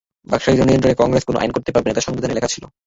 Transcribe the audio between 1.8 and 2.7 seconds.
না, এটা সংবিধানে লেখা ছিল।